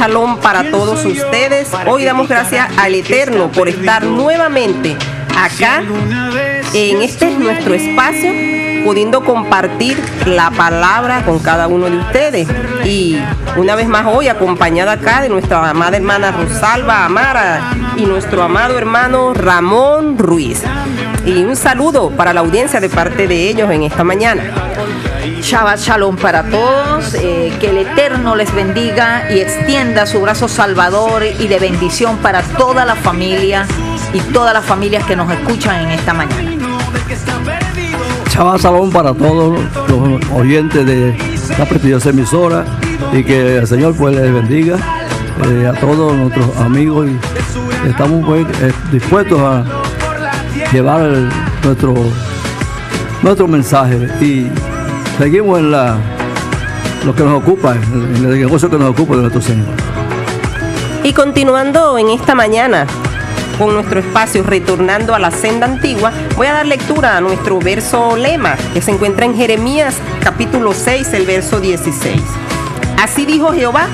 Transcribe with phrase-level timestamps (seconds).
[0.00, 1.68] Shalom para todos ustedes.
[1.86, 4.96] Hoy damos gracias al Eterno por estar nuevamente
[5.38, 5.82] acá
[6.72, 8.32] en este nuestro espacio,
[8.86, 12.48] pudiendo compartir la palabra con cada uno de ustedes.
[12.82, 13.20] Y
[13.58, 18.78] una vez más hoy acompañada acá de nuestra amada hermana Rosalba Amara y nuestro amado
[18.78, 20.62] hermano Ramón Ruiz.
[21.26, 24.44] Y un saludo para la audiencia de parte de ellos en esta mañana.
[25.42, 31.24] Shabbat Shalom para todos, eh, que el Eterno les bendiga y extienda su brazo salvador
[31.24, 33.66] y de bendición para toda la familia
[34.14, 36.50] y todas las familias que nos escuchan en esta mañana.
[38.30, 41.14] Shabbat Shalom para todos los oyentes de
[41.58, 42.64] la prestigiosa emisora
[43.12, 44.78] y que el Señor pues les bendiga
[45.44, 49.64] eh, a todos nuestros amigos y estamos pues, eh, dispuestos a
[50.72, 51.10] llevar
[51.62, 51.94] nuestro,
[53.22, 54.50] nuestro mensaje y
[55.20, 55.98] seguimos en la,
[57.04, 59.66] lo que nos ocupa, en el negocio que nos ocupa de nuestro Señor.
[61.04, 62.86] Y continuando en esta mañana
[63.58, 68.16] con nuestro espacio retornando a la senda antigua, voy a dar lectura a nuestro verso
[68.16, 72.18] lema que se encuentra en Jeremías capítulo 6, el verso 16.
[72.98, 73.88] Así dijo Jehová,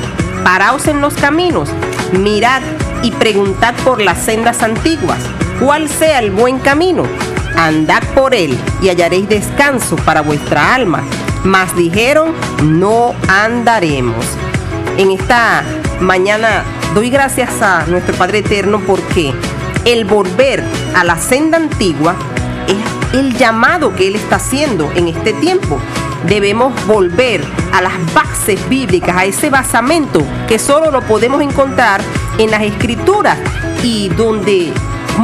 [0.45, 1.71] paraos en los caminos,
[2.13, 2.63] mirad
[3.03, 5.19] y preguntad por las sendas antiguas,
[5.59, 7.03] cuál sea el buen camino
[7.57, 11.03] andad por él y hallaréis descanso para vuestra alma.
[11.47, 12.33] Mas dijeron,
[12.65, 14.27] no andaremos.
[14.99, 15.63] En esta
[16.01, 19.33] mañana doy gracias a nuestro Padre Eterno porque
[19.85, 20.65] el volver
[20.97, 22.17] a la senda antigua
[22.67, 25.79] es el llamado que Él está haciendo en este tiempo.
[26.27, 32.01] Debemos volver a las bases bíblicas, a ese basamento que solo lo podemos encontrar
[32.39, 33.39] en las escrituras
[33.85, 34.73] y donde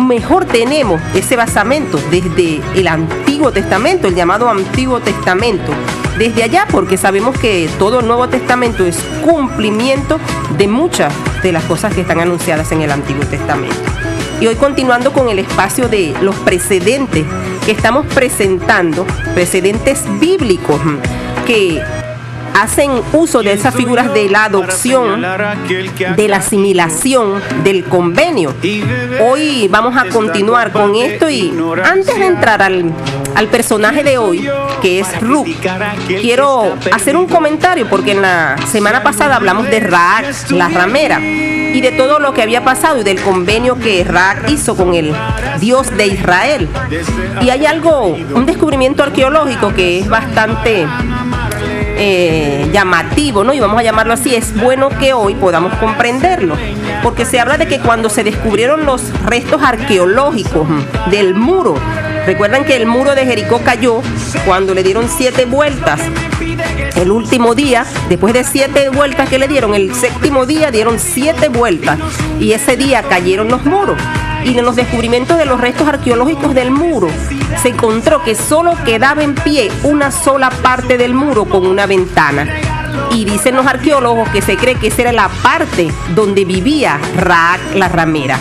[0.07, 5.73] mejor tenemos ese basamento desde el Antiguo Testamento, el llamado Antiguo Testamento.
[6.19, 10.21] Desde allá, porque sabemos que todo el Nuevo Testamento es cumplimiento
[10.59, 13.77] de muchas de las cosas que están anunciadas en el Antiguo Testamento.
[14.41, 17.25] Y hoy continuando con el espacio de los precedentes
[17.65, 20.81] que estamos presentando, precedentes bíblicos
[21.47, 21.81] que
[22.55, 28.55] hacen uso de esas figuras de la adopción, de la asimilación, del convenio.
[29.21, 31.53] Hoy vamos a continuar con esto y
[31.85, 32.93] antes de entrar al,
[33.49, 34.49] personaje de hoy,
[34.81, 35.49] que es Ruth,
[36.07, 41.81] quiero hacer un comentario porque en la semana pasada hablamos de Raak, la ramera y
[41.81, 45.15] de todo lo que había pasado y del convenio que Raak hizo con el
[45.61, 46.69] Dios de Israel.
[47.41, 50.87] Y hay algo, un descubrimiento arqueológico que es bastante
[52.05, 53.53] eh, llamativo, ¿no?
[53.53, 56.57] Y vamos a llamarlo así, es bueno que hoy podamos comprenderlo,
[57.03, 60.67] porque se habla de que cuando se descubrieron los restos arqueológicos
[61.11, 61.75] del muro,
[62.27, 64.03] recuerdan que el muro de Jericó cayó
[64.45, 66.01] cuando le dieron siete vueltas.
[66.97, 71.49] El último día, después de siete vueltas que le dieron, el séptimo día dieron siete
[71.49, 71.99] vueltas
[72.39, 73.99] y ese día cayeron los muros
[74.45, 77.09] y en los descubrimientos de los restos arqueológicos del muro
[77.63, 82.49] se encontró que solo quedaba en pie una sola parte del muro con una ventana.
[83.13, 87.75] Y dicen los arqueólogos que se cree que esa era la parte donde vivía Raak
[87.75, 88.39] la ramera.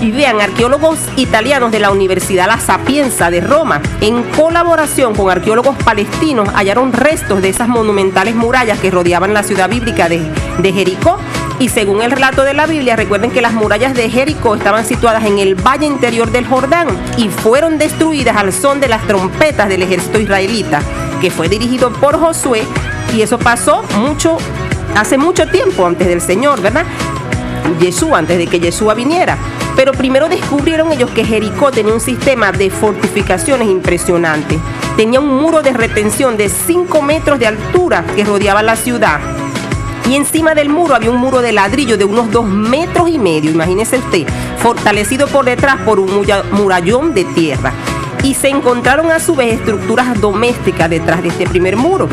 [0.00, 5.76] Y vean, arqueólogos italianos de la Universidad La Sapienza de Roma, en colaboración con arqueólogos
[5.84, 10.20] palestinos, hallaron restos de esas monumentales murallas que rodeaban la ciudad bíblica de,
[10.58, 11.18] de Jericó
[11.60, 15.26] y según el relato de la Biblia, recuerden que las murallas de Jericó estaban situadas
[15.26, 16.88] en el valle interior del Jordán
[17.18, 20.80] y fueron destruidas al son de las trompetas del ejército israelita,
[21.20, 22.62] que fue dirigido por Josué,
[23.14, 24.36] y eso pasó mucho,
[24.96, 26.84] hace mucho tiempo antes del Señor, ¿verdad?
[27.80, 29.36] Jesús, antes de que Jesús viniera.
[29.76, 34.58] Pero primero descubrieron ellos que Jericó tenía un sistema de fortificaciones impresionante.
[34.96, 39.20] Tenía un muro de retención de 5 metros de altura que rodeaba la ciudad
[40.10, 43.52] y encima del muro había un muro de ladrillo de unos dos metros y medio,
[43.52, 44.26] imagínese usted,
[44.58, 47.72] fortalecido por detrás por un murallón de tierra.
[48.24, 52.08] Y se encontraron a su vez estructuras domésticas detrás de este primer muro.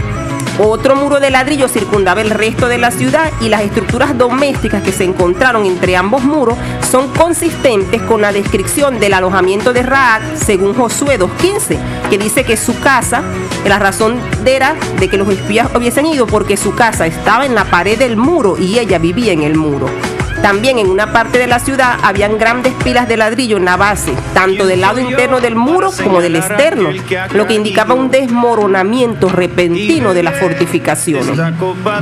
[0.59, 4.91] Otro muro de ladrillo circundaba el resto de la ciudad y las estructuras domésticas que
[4.91, 6.57] se encontraron entre ambos muros
[6.89, 11.77] son consistentes con la descripción del alojamiento de Raak según Josué 2.15,
[12.09, 13.21] que dice que su casa,
[13.67, 17.65] la razón era de que los espías hubiesen ido porque su casa estaba en la
[17.65, 19.87] pared del muro y ella vivía en el muro.
[20.41, 24.13] También en una parte de la ciudad habían grandes pilas de ladrillo en la base,
[24.33, 26.89] tanto del lado interno del muro como del externo,
[27.33, 31.37] lo que indicaba un desmoronamiento repentino de las fortificaciones.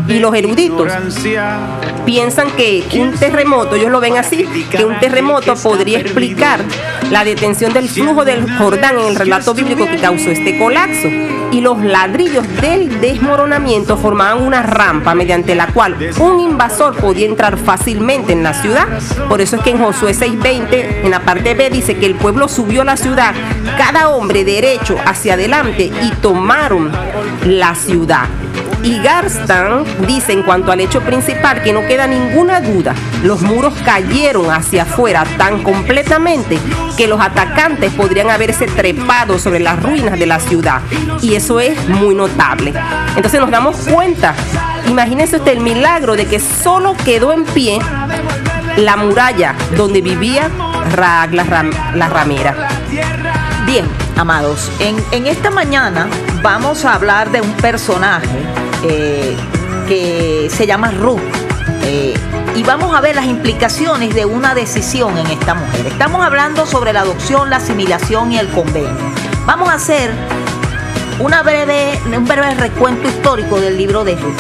[0.08, 0.92] Y los eruditos
[2.06, 6.60] piensan que un terremoto, ellos lo ven así, que un terremoto podría explicar
[7.10, 11.08] la detención del flujo del Jordán en el relato bíblico que causó este colapso
[11.52, 17.58] y los ladrillos del desmoronamiento formaban una rampa mediante la cual un invasor podía entrar
[17.58, 18.88] fácilmente en la ciudad.
[19.30, 22.48] Por eso es que en Josué 6:20, en la parte B, dice que el pueblo
[22.48, 23.34] subió a la ciudad,
[23.78, 26.92] cada hombre derecho hacia adelante y tomaron
[27.44, 28.28] la ciudad.
[28.84, 32.94] Y Garstan dice en cuanto al hecho principal que no queda ninguna duda,
[33.24, 36.60] los muros cayeron hacia afuera tan completamente
[36.96, 40.82] que los atacantes podrían haberse trepado sobre las ruinas de la ciudad.
[41.22, 42.74] Y eso es muy notable.
[43.16, 44.36] Entonces nos damos cuenta,
[44.88, 47.80] imagínense usted el milagro de que solo quedó en pie
[48.78, 50.50] la muralla donde vivía
[50.92, 52.56] Raag la, ramera.
[53.66, 53.86] Bien,
[54.16, 56.08] amados, en, esta mañana
[56.42, 58.28] vamos a hablar de un personaje
[58.84, 59.36] eh,
[59.88, 61.22] que se llama Ruth.
[61.84, 62.14] Eh,
[62.56, 65.88] y vamos a ver las implicaciones de una decisión en esta mujer.
[65.88, 68.96] Estamos hablando sobre la adopción, la asimilación y el convenio.
[69.46, 70.12] Vamos a hacer
[71.20, 71.32] un
[72.26, 74.40] breve recuento histórico del libro de Ruth.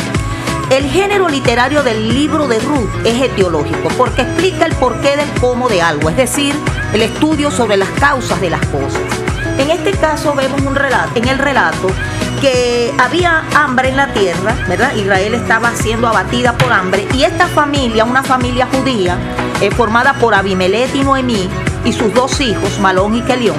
[0.71, 5.69] El género literario del libro de Ruth es etiológico porque explica el porqué del cómo
[5.69, 6.55] de algo, es decir,
[6.93, 9.24] el estudio sobre las causas de las cosas.
[9.57, 11.87] En este caso vemos un relato, en el relato
[12.41, 14.93] que había hambre en la tierra, ¿verdad?
[14.95, 19.17] Israel estaba siendo abatida por hambre y esta familia, una familia judía,
[19.61, 21.49] eh, formada por Abimelech y Noemí
[21.85, 23.55] y sus dos hijos, Malón y Kelión,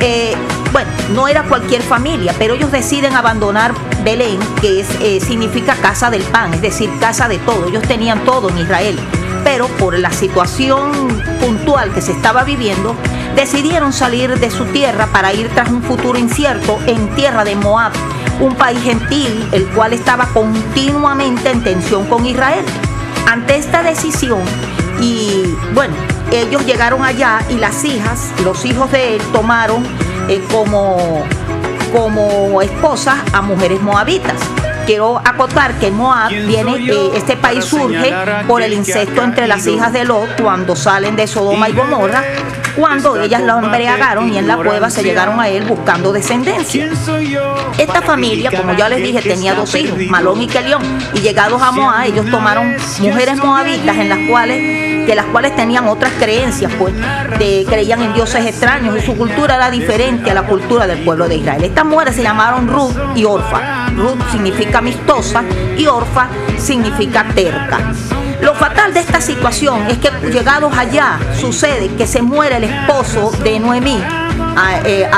[0.00, 0.34] eh,
[0.72, 3.74] bueno, no era cualquier familia, pero ellos deciden abandonar
[4.04, 7.66] Belén, que eh, significa casa del pan, es decir, casa de todo.
[7.66, 8.98] Ellos tenían todo en Israel,
[9.44, 10.92] pero por la situación
[11.40, 12.94] puntual que se estaba viviendo,
[13.38, 17.92] decidieron salir de su tierra para ir tras un futuro incierto en tierra de Moab,
[18.40, 22.64] un país gentil el cual estaba continuamente en tensión con Israel.
[23.28, 24.40] Ante esta decisión,
[25.00, 25.94] y bueno,
[26.32, 29.86] ellos llegaron allá y las hijas, los hijos de él, tomaron
[30.28, 31.22] eh, como,
[31.92, 34.40] como esposas a mujeres moabitas.
[34.84, 38.12] Quiero acotar que Moab viene, eh, este país surge
[38.48, 42.24] por el incesto entre las hijas de Lot cuando salen de Sodoma y Gomorra
[42.78, 46.88] cuando ellas lo embriagaron y en la cueva se llegaron a él buscando descendencia.
[47.76, 50.82] Esta familia, como ya les dije, tenía dos hijos, Malón y Kelión,
[51.14, 55.88] y llegados a Moab, ellos tomaron mujeres moabitas en las cuales que las cuales tenían
[55.88, 56.92] otras creencias, pues
[57.66, 61.36] creían en dioses extraños y su cultura era diferente a la cultura del pueblo de
[61.36, 61.64] Israel.
[61.64, 63.88] Estas mujeres se llamaron Ruth y Orfa.
[63.96, 65.42] Ruth significa amistosa
[65.78, 66.28] y Orfa
[66.58, 67.94] significa terca.
[68.40, 73.32] Lo fatal de esta situación es que llegados allá sucede que se muere el esposo
[73.42, 74.00] de Noemí,
[74.84, 75.08] eh,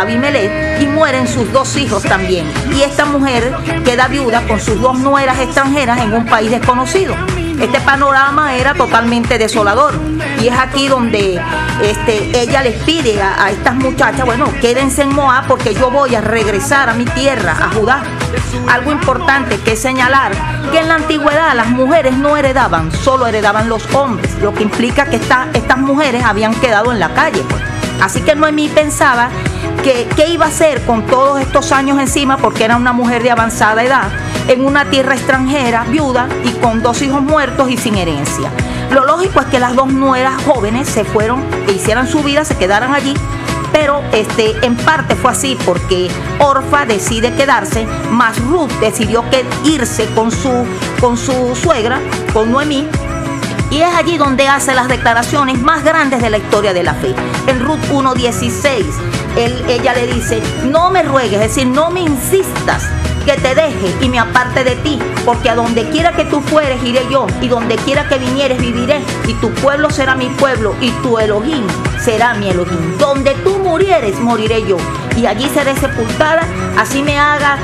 [0.81, 2.47] y mueren sus dos hijos también.
[2.75, 7.15] Y esta mujer queda viuda con sus dos nueras extranjeras en un país desconocido.
[7.61, 9.93] Este panorama era totalmente desolador.
[10.41, 11.41] Y es aquí donde
[11.83, 16.21] este, ella les pide a, estas muchachas, bueno, quédense en Moab porque yo voy a
[16.21, 18.03] regresar a mi tierra, a Judá.
[18.69, 20.33] Algo importante que señalar,
[20.73, 25.07] que en la antigüedad las mujeres no heredaban, solo heredaban los hombres, lo que implica
[25.07, 27.43] que estas mujeres habían quedado en la calle.
[28.01, 29.29] Así que Noemí pensaba
[29.83, 33.31] que qué iba a hacer con todos estos años encima, porque era una mujer de
[33.31, 34.11] avanzada edad,
[34.49, 38.51] en una tierra extranjera, viuda y con dos hijos muertos y sin herencia.
[38.93, 42.57] Lo lógico es que las dos nueras jóvenes se fueron, e hicieran su vida, se
[42.57, 43.15] quedaran allí
[43.73, 50.07] pero este, en parte fue así porque Orfa decide quedarse, más Ruth decidió que irse
[50.15, 50.67] con su,
[51.01, 52.01] con su suegra,
[52.33, 52.89] con Noemí,
[53.71, 57.15] y es allí donde hace las declaraciones más grandes de la historia de la fe.
[57.47, 58.85] En Ruth 1.16,
[59.69, 62.89] ella le dice, no me ruegues, es decir, no me insistas
[63.25, 66.83] que te deje y me aparte de ti, porque a donde quiera que tú fueres
[66.83, 70.91] iré yo, y donde quiera que vinieres viviré, y tu pueblo será mi pueblo, y
[71.03, 71.67] tu Elohim
[71.99, 72.99] será mi Elohim.
[72.99, 74.79] Donde tú murieres, moriré yo,
[75.17, 76.43] y allí seré sepultada,
[76.79, 77.59] así me haga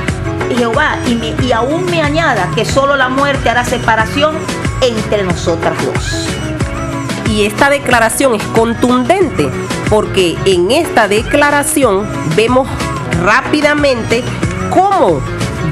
[0.56, 4.36] Jehová, y, y aún me añada que solo la muerte hará separación
[4.80, 6.28] entre nosotras dos.
[7.30, 9.48] Y esta declaración es contundente,
[9.90, 12.06] porque en esta declaración
[12.36, 12.68] vemos
[13.22, 14.22] rápidamente
[14.70, 15.20] cómo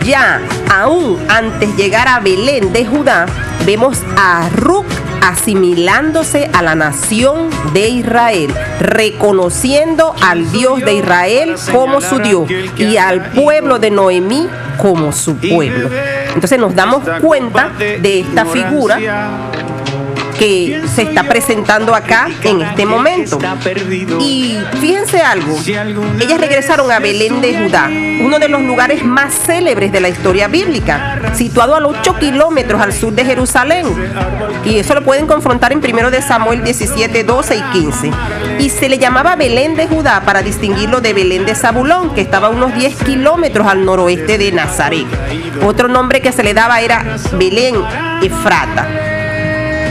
[0.05, 3.27] ya aún antes llegar a Belén de Judá,
[3.65, 4.87] vemos a Ruc
[5.23, 12.99] asimilándose a la nación de Israel, reconociendo al Dios de Israel como su Dios y
[12.99, 15.89] al pueblo de Noemí como su pueblo.
[16.35, 18.99] Entonces nos damos cuenta de esta figura
[20.39, 23.39] que se está presentando acá en este momento.
[24.21, 25.57] Y fíjense algo,
[26.21, 30.49] ellas regresaron a Belén de Judá, uno de los lugares más célebres de la historia
[30.49, 33.87] bíblica, situado a 8 kilómetros al sur de Jerusalén.
[34.65, 38.11] Y eso lo pueden confrontar en 1 de Samuel 17, 12 y 15.
[38.59, 42.49] Y se le llamaba Belén de Judá para distinguirlo de Belén de Zabulón, que estaba
[42.49, 45.07] a unos 10 kilómetros al noroeste de Nazaret.
[45.65, 47.77] Otro nombre que se le daba era Belén
[48.23, 49.14] Efrata.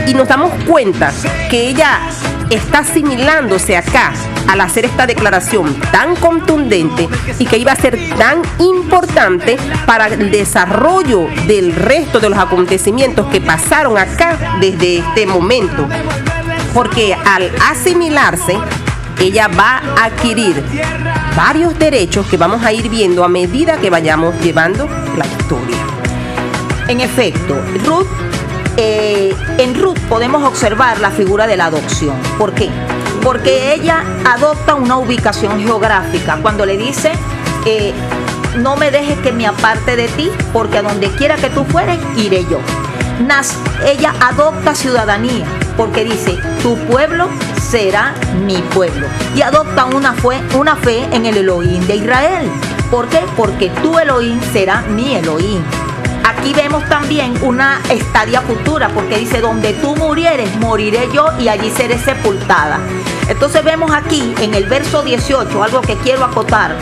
[0.06, 1.12] Y nos damos cuenta
[1.50, 2.00] que ella
[2.50, 4.12] está asimilándose acá
[4.48, 7.08] al hacer esta declaración tan contundente
[7.38, 9.56] y que iba a ser tan importante
[9.86, 15.88] para el desarrollo del resto de los acontecimientos que pasaron acá desde este momento.
[16.74, 18.58] Porque al asimilarse,
[19.20, 20.62] ella va a adquirir
[21.36, 25.78] varios derechos que vamos a ir viendo a medida que vayamos llevando la historia.
[26.88, 27.56] En efecto,
[27.86, 28.08] Ruth,
[28.76, 32.16] eh, en Ruth podemos observar la figura de la adopción.
[32.38, 32.70] ¿Por qué?
[33.22, 36.38] Porque ella adopta una ubicación geográfica.
[36.42, 37.12] Cuando le dice,
[37.66, 37.92] eh,
[38.58, 41.98] no me dejes que me aparte de ti, porque a donde quiera que tú fueres,
[42.16, 42.58] iré yo.
[43.86, 47.28] Ella adopta ciudadanía, porque dice, tu pueblo
[47.60, 48.14] será
[48.44, 49.06] mi pueblo.
[49.36, 52.50] Y adopta una fe en el Elohim de Israel.
[52.90, 53.20] ¿Por qué?
[53.36, 55.62] Porque tu Elohim será mi Elohim.
[56.44, 61.70] Aquí vemos también una estadia futura, porque dice, donde tú murieres, moriré yo y allí
[61.70, 62.80] seré sepultada.
[63.30, 66.76] Entonces vemos aquí en el verso 18 algo que quiero acotar,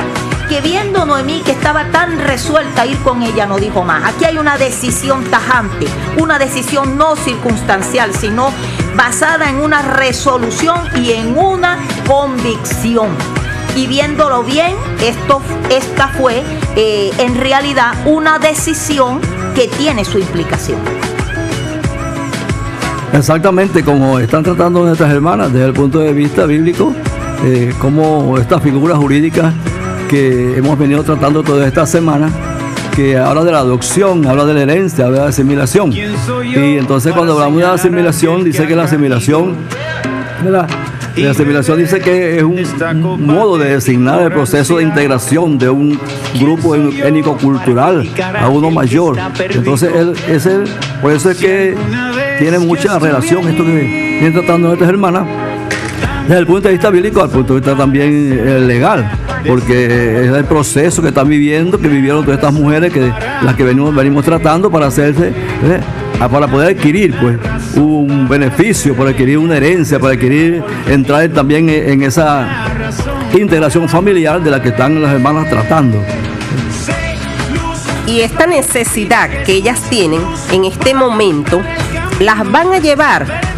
[0.49, 4.03] que viendo Noemí que estaba tan resuelta a ir con ella, no dijo más.
[4.13, 8.53] Aquí hay una decisión tajante, una decisión no circunstancial, sino
[8.97, 11.79] basada en una resolución y en una
[12.09, 13.11] convicción.
[13.77, 15.41] Y viéndolo bien, esto,
[15.71, 16.43] esta fue
[16.75, 19.21] eh, en realidad una decisión
[19.55, 20.79] que tiene su implicación.
[23.13, 26.95] Exactamente como están tratando nuestras hermanas desde el punto de vista bíblico,
[27.45, 29.53] eh, como estas figuras jurídicas
[30.09, 32.31] que hemos venido tratando toda esta semana,
[32.97, 35.93] que habla de la adopción, habla de la herencia, habla de la asimilación.
[35.93, 39.57] Y entonces cuando hablamos de la asimilación, dice que la asimilación,
[40.43, 40.69] ¿verdad?
[41.17, 45.99] La asimilación dice que es un modo de designar el proceso de integración de un
[46.41, 48.09] grupo étnico-cultural
[48.41, 49.19] a uno mayor.
[49.51, 50.65] Entonces, él,
[51.01, 51.77] por eso es que
[52.39, 55.27] tiene mucha relación esto que viene tratando nuestras hermanas
[56.23, 59.11] desde el punto de vista bíblico al punto de vista también eh, legal,
[59.47, 63.13] porque es el proceso que están viviendo, que vivieron todas estas mujeres, que
[63.43, 65.81] las que venimos, venimos tratando para hacerse, ¿eh?
[66.31, 67.39] para poder adquirir pues
[67.77, 72.67] un beneficio, para adquirir una herencia, para adquirir, entrar también en esa
[73.37, 75.99] integración familiar de la que están las hermanas tratando.
[78.07, 80.21] Y esta necesidad que ellas tienen
[80.53, 81.63] en este momento
[82.21, 83.52] las van a llevar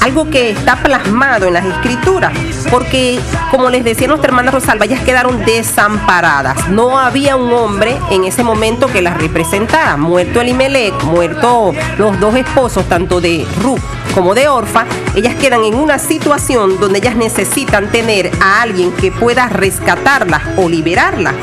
[0.00, 2.32] algo que está plasmado en las escrituras,
[2.70, 3.18] porque
[3.50, 6.68] como les decía nuestra hermana Rosalba, ellas quedaron desamparadas.
[6.68, 9.96] No había un hombre en ese momento que las representara.
[9.96, 13.80] Muerto Elimelech, muerto los dos esposos, tanto de Ruth
[14.14, 19.12] como de Orfa, ellas quedan en una situación donde ellas necesitan tener a alguien que
[19.12, 21.34] pueda rescatarlas o liberarlas.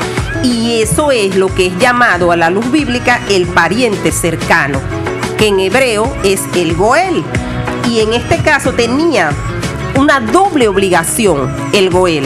[0.42, 4.80] Y eso es lo que es llamado a la luz bíblica el pariente cercano,
[5.38, 7.24] que en hebreo es el Goel
[7.88, 9.30] y en este caso tenía
[9.96, 12.24] una doble obligación el Goel,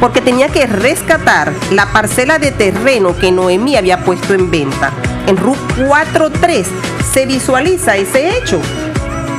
[0.00, 4.92] porque tenía que rescatar la parcela de terreno que Noemí había puesto en venta.
[5.26, 6.64] En RUT 4.3
[7.12, 8.60] se visualiza ese hecho.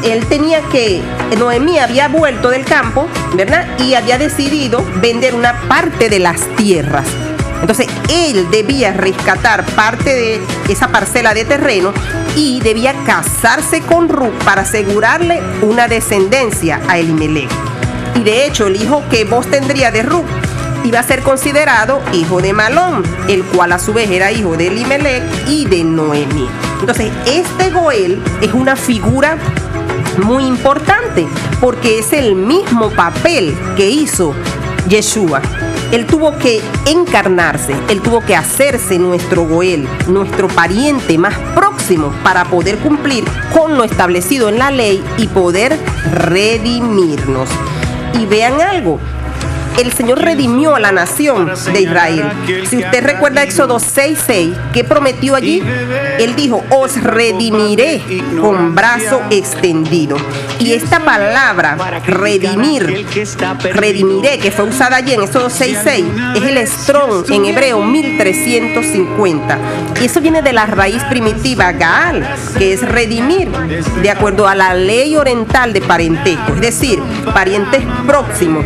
[0.03, 1.01] Él tenía que,
[1.37, 3.67] Noemí había vuelto del campo, ¿verdad?
[3.79, 7.05] Y había decidido vender una parte de las tierras.
[7.61, 11.93] Entonces él debía rescatar parte de esa parcela de terreno
[12.35, 17.49] y debía casarse con Ruth para asegurarle una descendencia a Elimelech.
[18.15, 20.25] Y de hecho el hijo que vos tendría de Ruth
[20.83, 24.67] iba a ser considerado hijo de Malón, el cual a su vez era hijo de
[24.67, 26.47] Elimelech y de Noemí.
[26.79, 29.37] Entonces este Goel es una figura
[30.23, 31.27] muy importante
[31.59, 34.33] porque es el mismo papel que hizo
[34.87, 35.41] Yeshua.
[35.91, 42.45] Él tuvo que encarnarse, Él tuvo que hacerse nuestro Goel, nuestro pariente más próximo para
[42.45, 45.77] poder cumplir con lo establecido en la ley y poder
[46.13, 47.49] redimirnos.
[48.13, 48.99] Y vean algo,
[49.79, 52.31] el Señor redimió a la nación de Israel.
[52.69, 55.63] Si usted recuerda Éxodo 6:6, ¿qué prometió allí?
[56.19, 58.01] Él dijo, os redimiré
[58.39, 60.17] con brazo extendido.
[60.59, 63.05] Y esta palabra, redimir,
[63.73, 69.57] redimiré, que fue usada allí en Éxodo 6:6, es el estrón en hebreo 1350.
[70.01, 74.73] Y eso viene de la raíz primitiva Gaal, que es redimir, de acuerdo a la
[74.73, 76.99] ley oriental de parentesco, es decir,
[77.33, 78.65] parientes próximos.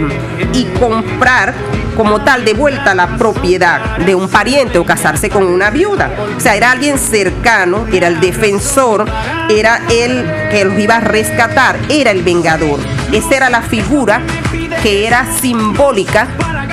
[0.53, 1.53] Y comprar
[1.97, 6.09] como tal de vuelta la propiedad de un pariente o casarse con una viuda.
[6.37, 9.05] O sea, era alguien cercano, era el defensor,
[9.49, 12.79] era el que los iba a rescatar, era el vengador.
[13.11, 14.21] Esa era la figura
[14.81, 16.27] que era simbólica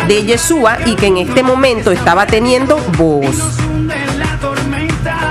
[0.06, 3.58] de Yeshua y que en este momento estaba teniendo voz.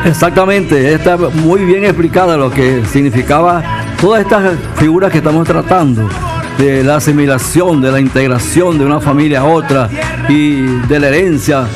[0.05, 3.63] Exactamente, está muy bien explicada lo que significaba
[4.00, 6.10] todas estas figuras que estamos tratando
[6.58, 9.89] de la asimilación, de la integración de una familia a otra
[10.29, 11.67] y de la herencia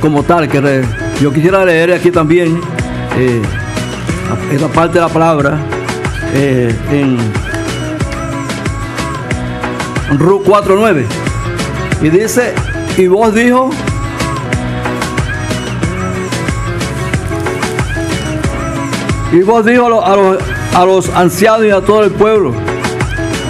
[0.00, 0.48] como tal.
[0.48, 0.84] que
[1.20, 2.60] Yo quisiera leer aquí también
[3.16, 3.42] eh,
[4.52, 5.58] esta parte de la palabra
[6.34, 7.18] eh, en
[10.18, 11.04] Ru 4.9
[12.02, 12.54] y dice,
[12.96, 13.70] y vos dijo,
[19.32, 20.38] y vos dijo a los,
[20.74, 22.54] a los ancianos y a todo el pueblo,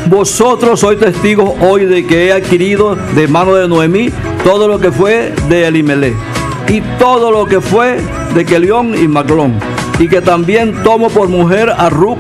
[0.08, 4.10] vosotros sois testigos hoy de que he adquirido de mano de Noemí
[4.44, 6.14] todo lo que fue de Elimelech
[6.68, 7.98] y todo lo que fue
[8.34, 9.58] de Kelión y Maclón
[9.98, 12.18] y que también tomo por mujer a Ruth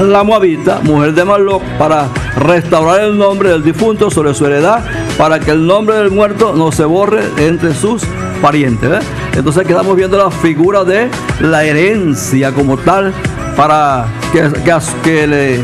[0.00, 4.84] la Moabita, mujer de Maloc, para restaurar el nombre del difunto sobre su heredad,
[5.16, 8.02] para que el nombre del muerto no se borre entre sus
[8.42, 9.02] parientes.
[9.34, 11.08] Entonces quedamos viendo la figura de
[11.40, 13.14] la herencia como tal
[13.56, 15.60] para que, que, que le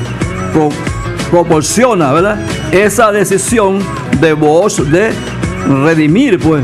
[1.33, 2.37] proporciona, ¿verdad?
[2.71, 3.79] Esa decisión
[4.21, 5.13] de vos de
[5.83, 6.63] redimir, pues.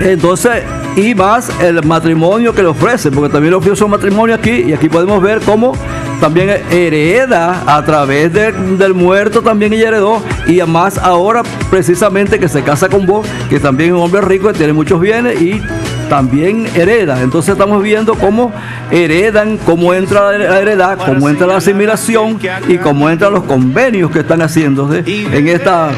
[0.00, 0.64] Entonces,
[0.96, 4.74] y más el matrimonio que le ofrece, porque también le ofrece un matrimonio aquí, y
[4.74, 5.72] aquí podemos ver cómo
[6.20, 12.62] también hereda a través del muerto, también ella heredó, y además ahora precisamente que se
[12.62, 15.62] casa con vos, que también es un hombre rico, que tiene muchos bienes y
[16.10, 17.22] también hereda.
[17.22, 18.52] Entonces estamos viendo cómo
[18.90, 22.38] heredan, cómo entra la heredad, cómo entra la asimilación
[22.68, 25.90] y cómo entran los convenios que están haciéndose en esta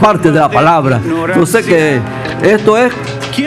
[0.00, 1.00] parte de la palabra.
[1.04, 2.00] Entonces que
[2.42, 2.92] esto es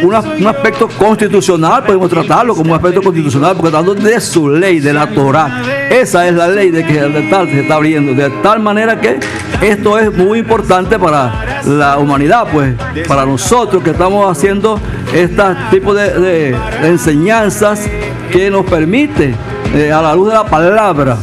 [0.04, 4.94] un aspecto constitucional, podemos tratarlo como un aspecto constitucional, porque hablando de su ley, de
[4.94, 5.64] la Torah.
[5.90, 9.20] Esa es la ley de que de tal se está abriendo, de tal manera que
[9.62, 12.74] esto es muy importante para la humanidad, pues,
[13.08, 14.80] para nosotros que estamos haciendo
[15.14, 17.88] este tipo de, enseñanzas
[18.32, 19.36] que nos permite,
[19.76, 21.18] eh, a la luz de la palabra,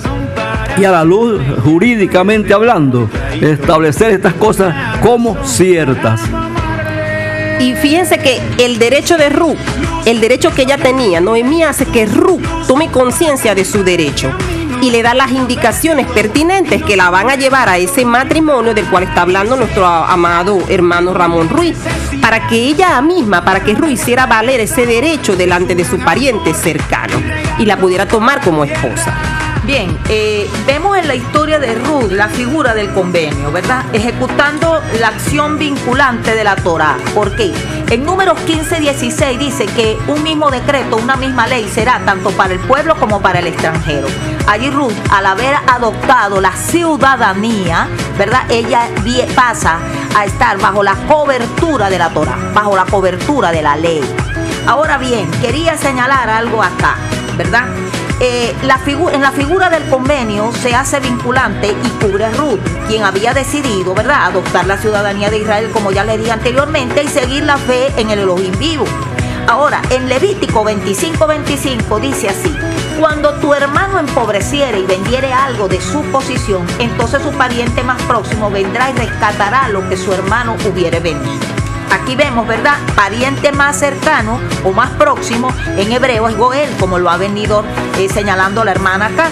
[0.78, 6.20] y a la luz jurídicamente hablando, establecer estas cosas como ciertas.
[7.60, 9.56] Y fíjense que el derecho de Ruth,
[10.06, 14.30] el derecho que ella tenía, Noemí hace que Ruth tome conciencia de su derecho
[14.80, 18.86] y le da las indicaciones pertinentes que la van a llevar a ese matrimonio del
[18.86, 21.76] cual está hablando nuestro amado hermano Ramón Ruiz,
[22.20, 26.54] para que ella misma, para que Ruiz hiciera valer ese derecho delante de su pariente
[26.54, 27.20] cercano
[27.58, 29.47] y la pudiera tomar como esposa.
[29.64, 33.84] Bien, eh, vemos en la historia de Ruth la figura del convenio, ¿verdad?
[33.92, 36.96] Ejecutando la acción vinculante de la Torah.
[37.14, 37.52] ¿Por qué?
[37.90, 42.54] En números 15, 16 dice que un mismo decreto, una misma ley será tanto para
[42.54, 44.08] el pueblo como para el extranjero.
[44.46, 48.42] Allí Ruth, al haber adoptado la ciudadanía, ¿verdad?
[48.50, 48.88] Ella
[49.34, 49.78] pasa
[50.16, 54.02] a estar bajo la cobertura de la Torah, bajo la cobertura de la ley.
[54.66, 56.96] Ahora bien, quería señalar algo acá,
[57.36, 57.64] ¿verdad?
[58.20, 63.32] Eh, en la figura del convenio se hace vinculante y cubre a Ruth, quien había
[63.32, 67.58] decidido, ¿verdad?, adoptar la ciudadanía de Israel, como ya le dije anteriormente, y seguir la
[67.58, 68.86] fe en el Elohim vivo.
[69.46, 72.54] Ahora, en Levítico 25:25 dice así:
[72.98, 78.50] Cuando tu hermano empobreciere y vendiere algo de su posición, entonces su pariente más próximo
[78.50, 81.57] vendrá y rescatará lo que su hermano hubiere vendido.
[81.90, 82.76] Aquí vemos, ¿verdad?
[82.94, 87.64] Pariente más cercano o más próximo en hebreo es Goel, como lo ha venido
[87.98, 89.30] eh, señalando la hermana acá.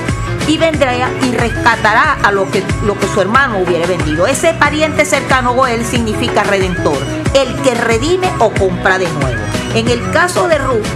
[0.48, 4.28] Y vendrá y rescatará a lo que, lo que su hermano hubiera vendido.
[4.28, 6.98] Ese pariente cercano Goel significa redentor,
[7.34, 9.42] el que redime o compra de nuevo.
[9.74, 10.86] En el caso de Ruth,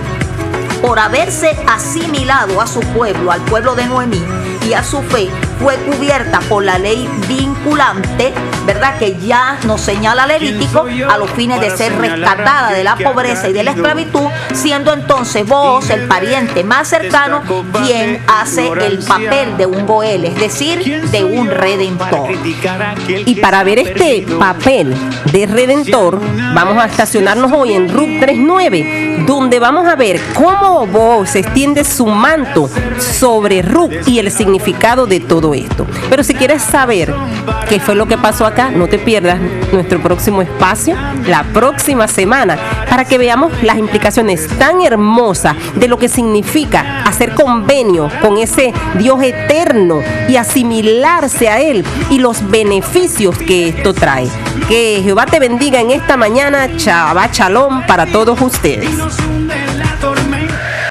[0.80, 4.22] por haberse asimilado a su pueblo, al pueblo de Noemí
[4.66, 5.28] y a su fe,
[5.60, 8.32] fue cubierta por la ley vinculante,
[8.66, 8.98] ¿verdad?
[8.98, 13.52] Que ya nos señala Levítico a los fines de ser rescatada de la pobreza y
[13.52, 17.42] de la esclavitud, siendo entonces vos, el pariente más cercano,
[17.84, 22.30] quien hace el papel de un Goel, es decir, de un redentor.
[23.08, 24.94] Y para ver este papel
[25.32, 26.20] de redentor,
[26.54, 32.06] vamos a estacionarnos hoy en Ruth 39, donde vamos a ver cómo vos extiende su
[32.06, 35.86] manto sobre Ruth y el significado de todo esto.
[36.08, 37.12] Pero si quieres saber
[37.68, 39.38] qué fue lo que pasó acá, no te pierdas
[39.72, 42.58] nuestro próximo espacio la próxima semana
[43.00, 48.74] para que veamos las implicaciones tan hermosas de lo que significa hacer convenio con ese
[48.98, 54.28] Dios eterno y asimilarse a Él y los beneficios que esto trae.
[54.68, 56.76] Que Jehová te bendiga en esta mañana.
[56.76, 58.90] Chava Chalón para todos ustedes.